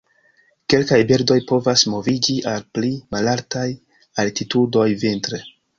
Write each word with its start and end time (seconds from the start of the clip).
Kelkaj 0.73 0.97
birdoj 1.11 1.37
povas 1.51 1.85
moviĝi 1.95 2.39
al 2.55 2.67
pli 2.79 2.91
malaltaj 3.17 3.69
altitudoj 4.27 4.93
vintre. 5.07 5.47